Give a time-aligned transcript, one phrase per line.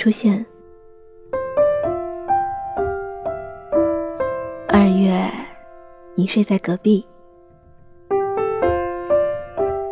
[0.00, 0.42] 出现。
[4.66, 5.30] 二月，
[6.14, 7.04] 你睡在隔壁。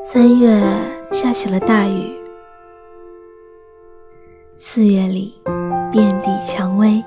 [0.02, 0.48] 三月
[1.10, 2.18] 下起了大雨。
[4.56, 5.38] 四月里，
[5.92, 7.04] 遍地蔷薇。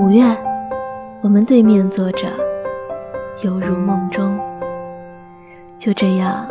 [0.00, 0.24] 五月，
[1.22, 2.26] 我们对面坐着，
[3.42, 4.40] 犹如梦中。
[5.78, 6.48] 就这样，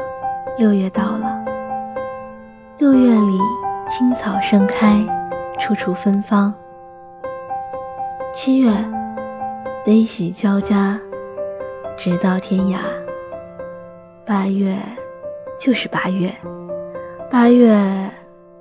[0.55, 1.43] 六月到了。
[2.77, 3.39] 六月里，
[3.89, 5.01] 青草盛开，
[5.57, 6.53] 处处芬芳。
[8.33, 8.69] 七月，
[9.85, 10.99] 悲喜交加，
[11.95, 12.79] 直到天涯。
[14.25, 14.77] 八月，
[15.57, 16.29] 就是八月。
[17.31, 17.73] 八月，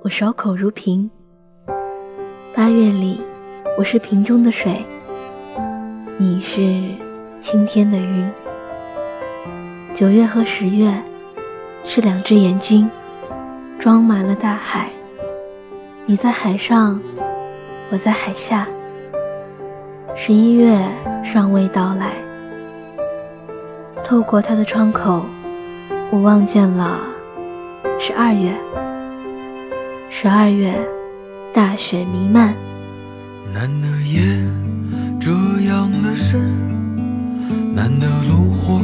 [0.01, 1.11] 我守口如瓶。
[2.55, 3.21] 八月里，
[3.77, 4.85] 我是瓶中的水，
[6.17, 6.61] 你是
[7.37, 8.31] 青天的云。
[9.93, 10.89] 九月和十月，
[11.83, 12.89] 是两只眼睛，
[13.77, 14.89] 装满了大海。
[16.09, 16.97] 你在海上，
[17.91, 18.65] 我在海下。
[20.15, 20.79] 十一月
[21.21, 22.13] 尚未到来，
[24.05, 25.25] 透过他的窗口，
[26.09, 27.01] 我望见了
[27.99, 28.53] 十二月。
[30.09, 30.73] 十二月，
[31.53, 32.55] 大雪弥漫。
[33.53, 34.21] 难得夜
[35.19, 35.29] 这
[35.69, 36.39] 样的深，
[37.75, 38.79] 难得炉火。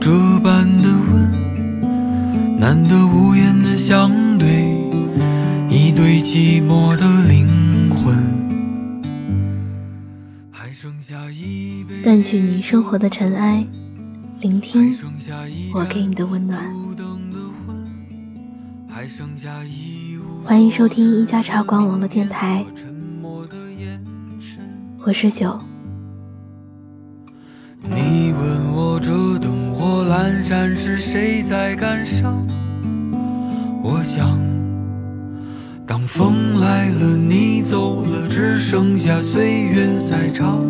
[0.00, 0.12] 这
[0.44, 3.17] 般的吻，难得我
[12.08, 13.62] 淡去你生活的尘埃，
[14.40, 14.96] 聆听
[15.74, 16.58] 我给你的温暖。
[20.42, 22.64] 欢迎收听一家茶馆网络电台，
[25.04, 25.60] 我是九。
[27.82, 32.42] 你问我这灯火阑珊是谁在感伤？
[33.82, 34.40] 我想，
[35.86, 40.64] 当风来了，你走了，只剩下岁月在唱。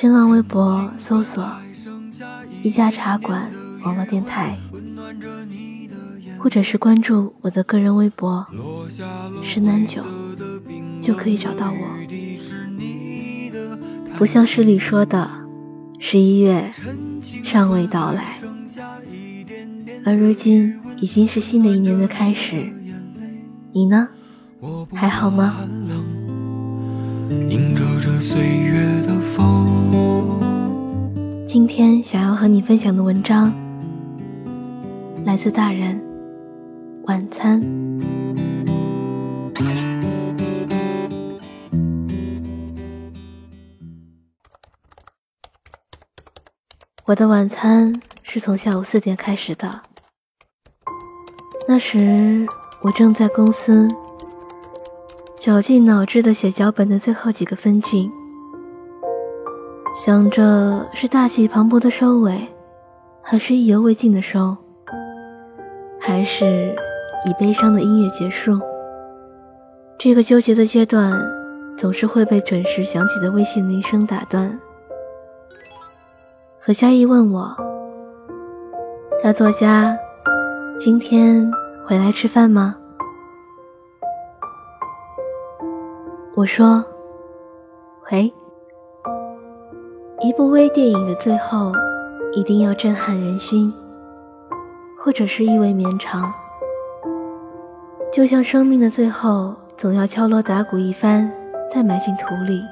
[0.00, 1.46] 新浪微博搜索
[2.64, 3.50] “一家茶馆
[3.82, 4.56] 网络电台”，
[6.40, 8.46] 或者是关注我的个人微博
[9.44, 10.02] “石南九”，
[11.02, 11.76] 就可以找到我。
[14.16, 15.30] 不像诗里说的，
[15.98, 16.72] 十一月
[17.44, 18.38] 尚未到来，
[20.06, 22.72] 而如今已经是新的一年的开始。
[23.72, 24.08] 你呢？
[24.94, 25.56] 还好吗？
[27.30, 30.40] 迎着这岁月的风
[31.46, 33.54] 今天想要和你分享的文章，
[35.24, 36.02] 来自大人
[37.04, 37.62] 晚餐。
[47.04, 49.82] 我的晚餐是从下午四点开始的。
[51.68, 52.44] 那时
[52.80, 53.88] 我正在公司
[55.40, 58.12] 绞尽脑汁的写脚本的最后几个分镜，
[59.94, 62.46] 想着是大气磅礴的收尾，
[63.22, 64.54] 还是意犹未尽的收，
[65.98, 66.76] 还是
[67.24, 68.60] 以悲伤的音乐结束。
[69.98, 71.18] 这个纠结的阶段，
[71.74, 74.60] 总是会被准时响起的微信铃声打断。
[76.58, 77.56] 何佳怡问我
[79.24, 79.96] ：“大作家，
[80.78, 81.50] 今天
[81.86, 82.76] 回来吃饭吗？”
[86.34, 86.84] 我说
[88.12, 88.32] ：“喂。”
[90.22, 91.72] 一部微电影的最后，
[92.32, 93.72] 一定要震撼人心，
[94.98, 96.32] 或者是意味绵长。
[98.12, 101.30] 就像生命的最后，总要敲锣打鼓一番，
[101.72, 102.62] 再埋进土里，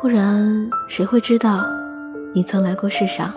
[0.00, 1.64] 不然谁会知道？
[2.34, 3.32] 你曾来过世上，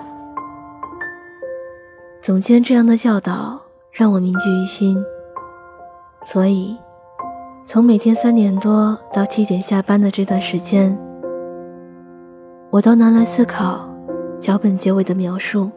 [2.22, 3.62] 总监这样的教导
[3.92, 5.02] 让我铭记于心。
[6.24, 6.76] 所以，
[7.70, 10.98] 从每天三点多到七点下班的这段时间，
[12.70, 13.86] 我都拿来思考
[14.40, 15.70] 脚本结尾的描述。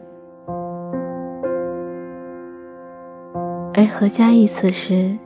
[3.73, 5.17] 而何佳艺此时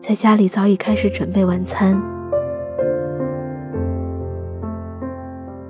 [0.00, 2.00] 在家里早已开始准备晚餐，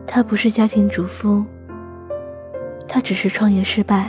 [0.07, 1.45] 他不是家庭主妇。
[2.87, 4.09] 他只是创业失败。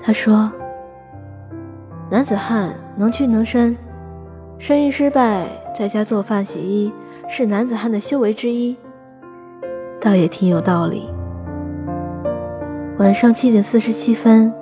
[0.00, 0.50] 他说
[2.10, 3.76] ：“男子汉能屈能伸，
[4.58, 6.92] 生意失败在家做饭洗衣
[7.28, 8.76] 是男子汉的修为之一。”
[10.00, 11.08] 倒也挺有道理。
[12.98, 14.52] 晚上七点四十七分，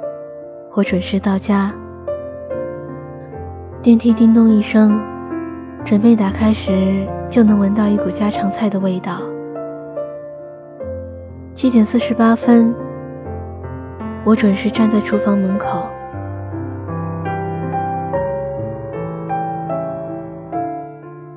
[0.73, 1.73] 我准时到家。
[3.83, 4.99] 电梯叮咚一声，
[5.85, 9.19] 准备打开时，就能闻到一股家常菜的味道。
[11.55, 12.75] 七点四十八分，
[14.25, 15.87] 我准时站在厨房门口，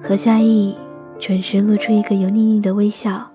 [0.08, 0.78] 何嘉义
[1.20, 3.28] 准时露出一个油腻腻的微笑。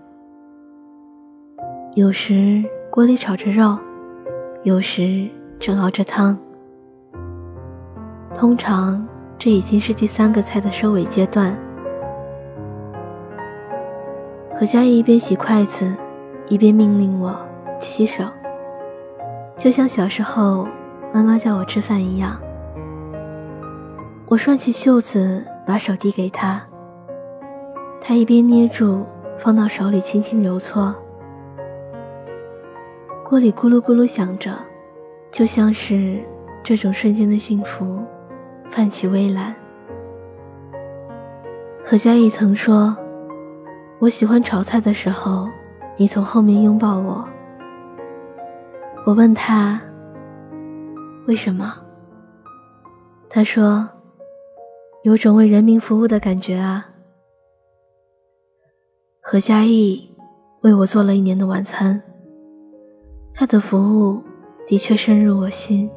[1.96, 2.62] 有时
[2.92, 3.76] 锅里炒着肉，
[4.62, 5.28] 有时
[5.58, 6.38] 正熬着汤。
[8.36, 9.04] 通常
[9.36, 11.58] 这已经是第三个菜的收尾阶段。
[14.54, 15.92] 何嘉义一边洗筷子，
[16.46, 17.36] 一边命令我
[17.80, 18.22] 洗洗手，
[19.56, 20.68] 就像小时候
[21.12, 22.40] 妈妈叫我吃饭一样。
[24.28, 26.60] 我顺起袖子，把手递给他，
[28.00, 29.06] 他一边捏住，
[29.38, 30.92] 放到手里轻轻揉搓。
[33.24, 34.52] 锅里咕噜咕噜响着，
[35.30, 36.18] 就像是
[36.64, 38.00] 这种瞬间的幸福，
[38.68, 39.54] 泛起微澜。
[41.84, 42.96] 何嘉义曾说
[44.02, 45.48] ：“我喜欢炒菜的时候，
[45.96, 47.24] 你从后面拥抱我。”
[49.06, 49.80] 我问他
[51.28, 51.76] ：“为什么？”
[53.30, 53.88] 他说
[55.02, 56.86] ：“有种为人民服务的感觉啊。”
[59.22, 60.10] 何嘉义
[60.62, 62.02] 为我做了一年的晚餐。
[63.32, 64.22] 他的服务
[64.66, 65.90] 的确深入我心。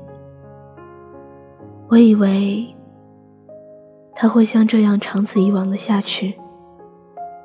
[1.90, 2.66] 我以为
[4.16, 6.40] 他会像这样长此以往的下去，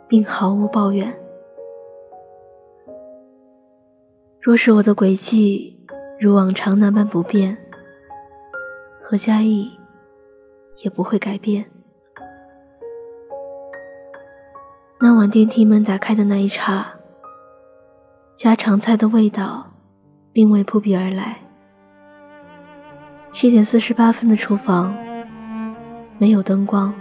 [0.06, 1.12] 并毫无抱怨。
[4.40, 5.78] 若是我的轨迹
[6.20, 7.56] 如往常那般不变，
[9.02, 9.70] 何嘉义
[10.82, 11.64] 也不会改变。
[15.00, 16.86] 那晚电梯门打开的那一刹，
[18.36, 19.66] 家常菜的味道。
[20.30, 21.36] 并未扑鼻而来。
[23.32, 24.96] 七点四十八分的厨房
[26.16, 26.94] 没有灯光，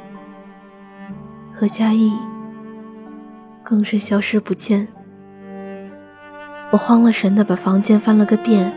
[1.53, 2.11] 何嘉义
[3.63, 4.87] 更是消失不见。
[6.71, 8.75] 我慌了神的把房间翻了个遍，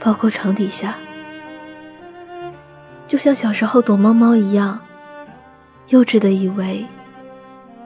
[0.00, 0.96] 包括床底下，
[3.12, 4.80] 就像小时候躲猫猫一样，
[5.88, 6.86] 幼稚的以为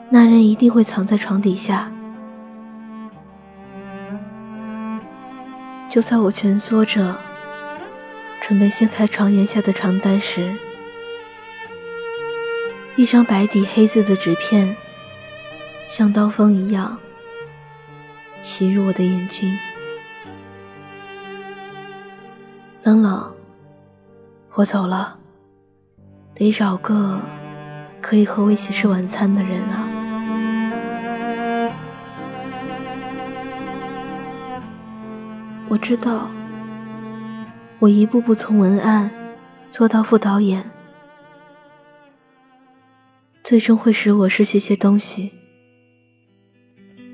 [0.08, 1.90] 那人一定会藏在床底下。
[5.90, 7.16] 就在我蜷缩着，
[8.40, 10.48] 准备掀开床沿下的床单时，
[12.94, 14.76] 一张白底黑字的纸片，
[15.88, 16.96] 像刀锋一样
[18.42, 19.58] 袭入我的眼睛。
[22.84, 23.35] 冷冷，
[24.56, 25.18] 我走了，
[26.34, 27.20] 得找个
[28.00, 29.86] 可以和我一起吃晚餐的人啊。
[35.68, 36.30] 我知道，
[37.78, 39.10] 我一步步从文案
[39.70, 40.70] 做到副导演，
[43.44, 45.32] 最终会使我失去些东西。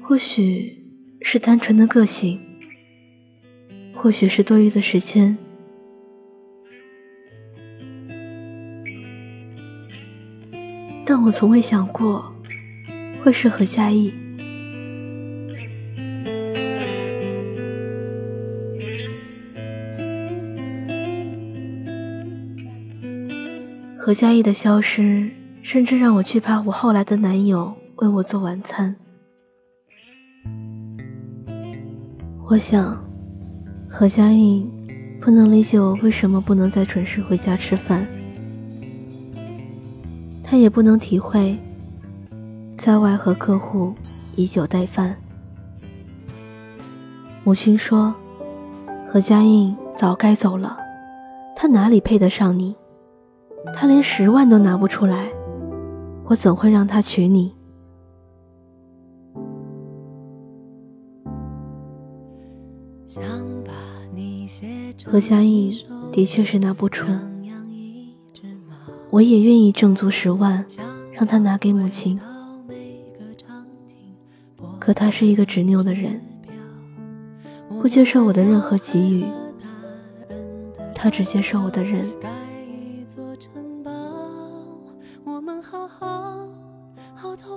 [0.01, 0.81] 或许
[1.23, 2.41] 是单纯的个性，
[3.97, 5.37] 或许是多余的时间，
[11.15, 12.33] 但我从未想过
[13.23, 14.15] 会是何嘉义。
[23.99, 25.29] 何嘉义的消失，
[25.61, 28.97] 甚至让我惧怕我后来的男友为我做晚餐。
[32.49, 33.05] 我想，
[33.87, 34.67] 何嘉义
[35.21, 38.09] 不能理解我为什么不能再准时回家吃饭，
[40.53, 41.59] 他也不能体会
[42.77, 43.95] 在外和客户
[44.37, 45.17] 以酒代饭。
[47.43, 48.15] 母亲说
[49.09, 50.77] ：“何家印早该走了，
[51.57, 52.77] 他哪里配得上你？”
[53.73, 55.33] 他连十万都拿不出来，
[56.25, 57.55] 我怎会让他娶你？
[65.07, 65.73] 何家印
[66.13, 67.07] 的确是拿不出，
[69.13, 70.65] 我也愿意挣足十万
[71.13, 72.19] 让他拿给母亲。
[74.79, 76.19] 可他是一个执拗的人，
[77.79, 79.27] 不接受我的任何给予，
[80.95, 82.11] 他只接受我的人。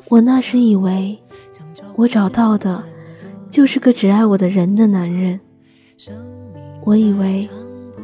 [0.09, 1.17] 我那时以为，
[1.95, 2.83] 我找到的，
[3.49, 5.39] 就是个只爱我的人的男人。
[6.83, 7.49] 我以为，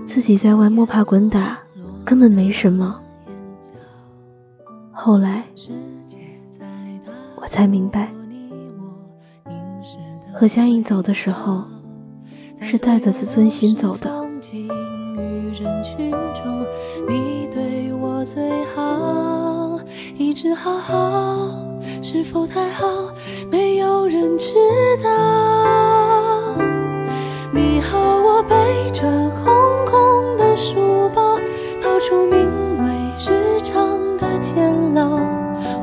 [0.08, 1.60] 自己在外摸爬滚打，
[2.06, 2.98] 根本没什么。
[5.04, 5.44] 后来，
[7.36, 8.14] 我才明白，
[10.32, 11.64] 何佳颖走的时候，
[12.62, 14.12] 是带着自尊心走的。
[17.10, 19.80] 你对我最好，
[20.20, 21.50] 一直好好。
[22.04, 22.86] 是否太好，
[23.50, 24.54] 没有人知
[25.04, 25.10] 道。
[27.52, 29.02] 你和我背着
[29.44, 29.52] 空
[29.88, 31.40] 空的书包，
[31.82, 32.48] 逃出名
[34.54, 35.08] 渐老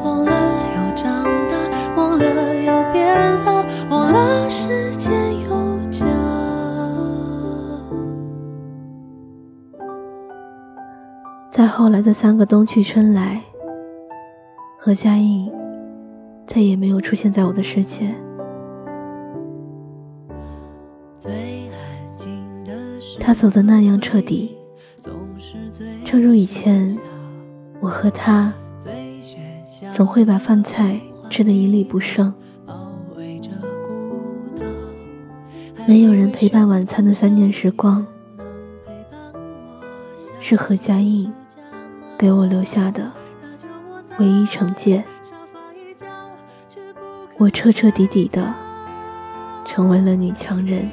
[0.05, 0.31] 忘了
[0.77, 5.11] 要长大忘了要变老忘了时间
[5.41, 6.05] 有脚
[11.51, 13.41] 在后来的三个冬去春来
[14.79, 15.51] 何佳译
[16.47, 18.15] 再也没有出现在我的世界。
[23.19, 24.57] 他走的那样彻底
[26.05, 26.97] 正如以前
[27.81, 28.53] 我和他
[29.91, 32.33] 总会把饭菜吃得一粒不剩。
[35.87, 38.07] 没有人陪伴晚餐的三年时光，
[40.39, 41.33] 是何家印
[42.19, 43.11] 给我留下的
[44.19, 45.03] 唯一惩戒。
[47.39, 48.53] 我彻彻底底的
[49.65, 50.91] 成为了女强人。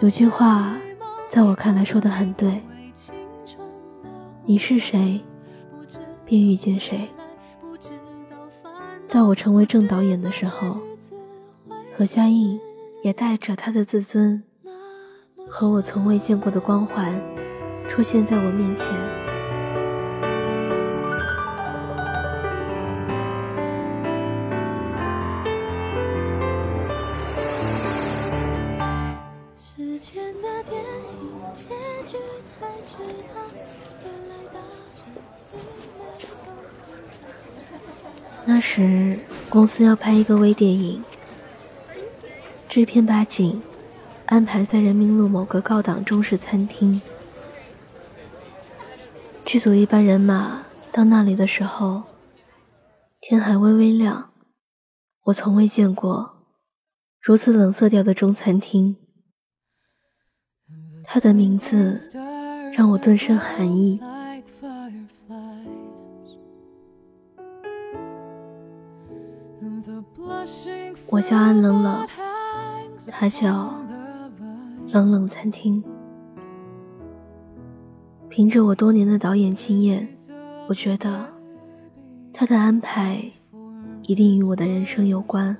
[0.00, 0.74] 有句话，
[1.28, 2.62] 在我看来说的很对：
[4.50, 5.20] 你是谁，
[6.24, 7.06] 便遇见谁。
[9.06, 10.78] 在我成为正导演的时候，
[11.94, 12.58] 何家印
[13.02, 14.42] 也带着他的自尊
[15.46, 17.12] 和我从未见过的光环，
[17.90, 19.17] 出现在我面前。
[38.50, 39.18] 那时
[39.50, 41.04] 公司要拍一个微电影，
[42.66, 43.60] 制片把景
[44.24, 46.98] 安排在人民路某个高档中式餐厅。
[49.44, 52.04] 剧组一班人马到那里的时候，
[53.20, 54.30] 天还微微亮。
[55.24, 56.46] 我从未见过
[57.20, 58.96] 如此冷色调的中餐厅。
[61.04, 62.10] 它的名字
[62.72, 64.00] 让我顿生寒意。
[71.10, 72.06] 我叫安冷冷，
[73.10, 73.74] 他叫
[74.88, 75.82] 冷冷餐厅。
[78.28, 80.06] 凭着我多年的导演经验，
[80.68, 81.26] 我觉得
[82.32, 83.24] 他的安排
[84.02, 85.56] 一定与我的人生有关。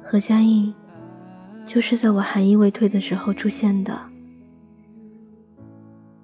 [0.00, 0.72] 何家印
[1.66, 3.98] 就是在我寒意未退的时候出现的。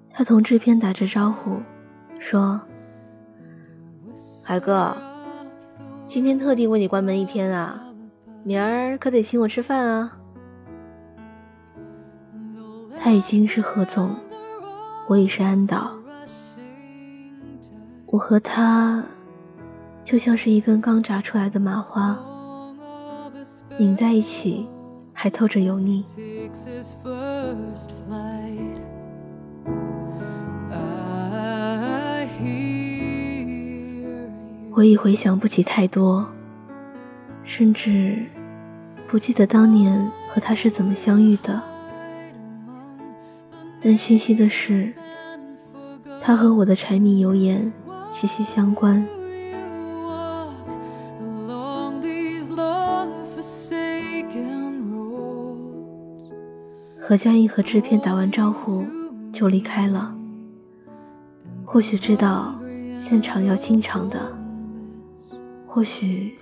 [0.09, 1.61] 他同制片打着招呼，
[2.19, 2.61] 说
[4.45, 4.95] ：“海哥。”
[6.13, 7.81] 今天特地为你关门一天啊，
[8.43, 10.15] 明儿可得请我吃饭啊！
[12.95, 14.15] 他已经是何总，
[15.07, 15.91] 我已是安导，
[18.05, 19.03] 我和他
[20.03, 22.15] 就像是一根刚炸出来的麻花，
[23.79, 24.69] 拧在一起
[25.13, 26.03] 还透着油腻。
[34.75, 36.27] 我已回想不起太多，
[37.43, 38.25] 甚至
[39.07, 41.61] 不记得当年和他是怎么相遇的。
[43.79, 44.91] 但清晰的是，
[46.19, 47.71] 他和我的柴米油盐
[48.09, 49.05] 息息相关。
[56.99, 58.83] 何佳音和制片打完招呼
[59.31, 60.15] 就离开了，
[61.63, 62.55] 或许知道
[62.97, 64.42] 现场要清场的。
[65.73, 66.37] 或许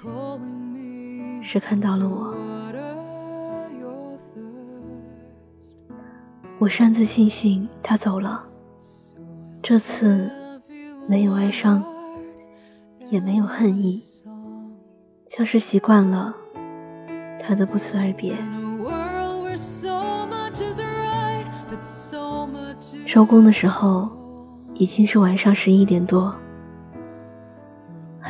[1.42, 2.36] 是看到了我，
[6.60, 8.44] 我擅自庆幸他走了。
[9.64, 10.30] 这次
[11.08, 11.82] 没有哀伤，
[13.08, 14.04] 也没有恨意，
[15.28, 16.36] 像是习惯了
[17.40, 18.36] 他的不辞而别。
[23.06, 24.10] 收工的时候
[24.74, 26.36] 已经是晚上十一点多。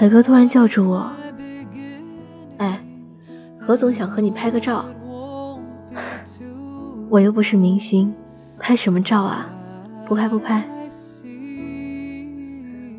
[0.02, 1.12] 海哥突然叫住我
[2.58, 2.84] ：“哎，
[3.60, 4.84] 何总想和你拍个照。
[7.08, 8.12] 我又不是明星，
[8.58, 9.48] 拍什么照啊？
[10.08, 10.68] 不拍不拍。”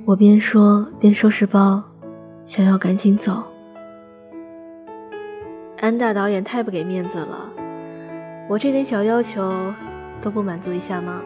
[0.07, 1.83] 我边说边收拾包，
[2.45, 3.43] 想要赶紧走。
[5.79, 7.51] 安大导演太不给面子了，
[8.49, 9.75] 我这点小要求
[10.21, 11.21] 都不满足一下吗？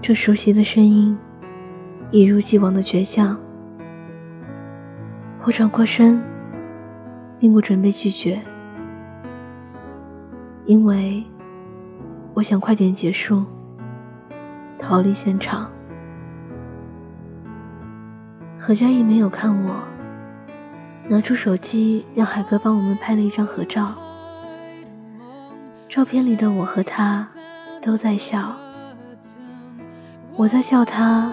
[0.00, 1.14] 这熟悉的声音。
[2.12, 3.34] 一如既往的倔强，
[5.44, 6.22] 我转过身，
[7.38, 8.38] 并不准备拒绝，
[10.66, 11.24] 因为
[12.34, 13.42] 我想快点结束，
[14.78, 15.70] 逃离现场。
[18.58, 19.82] 何佳怡没有看我，
[21.08, 23.94] 拿出手机让海哥帮我们拍了一张合照。
[25.88, 27.26] 照片里的我和他
[27.80, 28.54] 都在笑，
[30.36, 31.32] 我在笑他。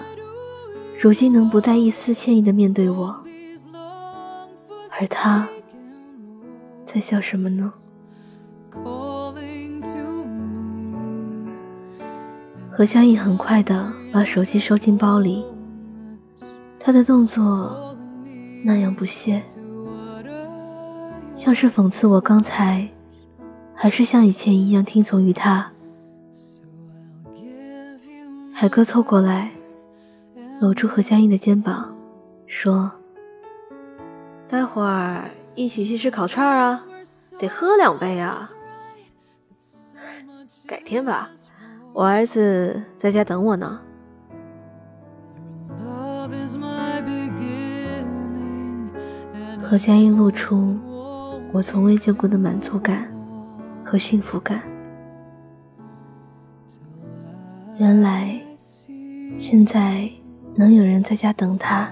[1.02, 3.18] 如今能不带一丝歉意的面对我，
[4.90, 5.48] 而他
[6.84, 7.72] 在笑什么呢？
[12.70, 15.42] 何香怡很快的把手机收进包里，
[16.78, 17.96] 他的动作
[18.62, 19.42] 那样不屑，
[21.34, 22.86] 像是讽刺我刚才
[23.74, 25.72] 还是像以前一样听从于他。
[28.52, 29.50] 海哥凑过来，
[30.60, 31.96] 搂住何香怡的肩膀，
[32.46, 32.92] 说
[34.46, 36.84] ：“待会儿一起去吃烤串啊，
[37.38, 38.50] 得喝两杯啊。
[40.68, 41.30] 改天吧。”
[41.94, 43.80] 我儿子在家等我呢。
[49.62, 50.78] 何佳音露出
[51.52, 53.10] 我从未见过的满足感
[53.84, 54.62] 和幸福感。
[57.78, 58.40] 原来，
[59.38, 60.08] 现在
[60.54, 61.88] 能有人在家等他，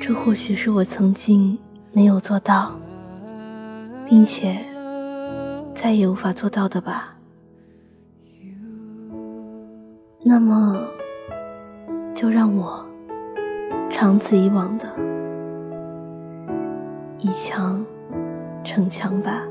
[0.00, 1.58] 这或许是我曾经
[1.92, 2.72] 没有做到，
[4.08, 4.58] 并且
[5.74, 7.16] 再也无法做到的吧。
[10.22, 10.86] 那么，
[12.14, 12.86] 就让我
[13.90, 14.86] 长此以往的
[17.18, 17.82] 以强
[18.62, 19.42] 逞强吧。